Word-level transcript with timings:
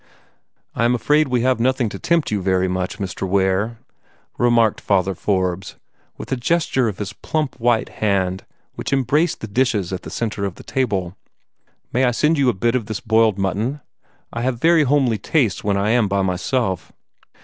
"I 0.73 0.83
am 0.85 0.95
afraid 0.95 1.27
we 1.27 1.41
have 1.41 1.59
nothing 1.59 1.87
to 1.89 1.99
tempt 1.99 2.31
you 2.31 2.41
very 2.41 2.67
much, 2.67 2.97
Mr. 2.97 3.27
Ware," 3.29 3.77
remarked 4.39 4.81
Father 4.81 5.13
Forbes, 5.13 5.75
with 6.17 6.31
a 6.31 6.35
gesture 6.35 6.87
of 6.87 6.97
his 6.97 7.13
plump 7.13 7.59
white 7.59 7.89
hand 7.89 8.43
which 8.73 8.91
embraced 8.91 9.41
the 9.41 9.47
dishes 9.47 9.91
in 9.91 9.99
the 10.01 10.09
centre 10.09 10.43
of 10.43 10.55
the 10.55 10.63
table. 10.63 11.15
"May 11.93 12.05
I 12.05 12.09
send 12.17 12.39
you 12.39 12.49
a 12.49 12.53
bit 12.53 12.73
of 12.73 12.87
this 12.87 12.99
boiled 12.99 13.37
mutton? 13.37 13.79
I 14.33 14.41
have 14.41 14.59
very 14.59 14.85
homely 14.85 15.19
tastes 15.19 15.63
when 15.63 15.77
I 15.77 15.91
am 15.91 16.07
by 16.07 16.23
myself." 16.23 16.91